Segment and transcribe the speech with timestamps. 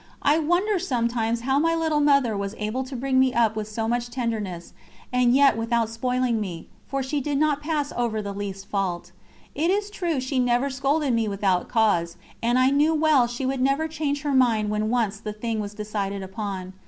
[0.23, 3.87] I wonder sometimes how my little Mother was able to bring me up with so
[3.87, 4.73] much tenderness,
[5.13, 9.11] and yet without spoiling me, for she did not pass over the least fault.
[9.53, 13.61] It is true she never scolded me without cause, and I knew well she would
[13.61, 16.73] never change her mind when once a thing was decided upon.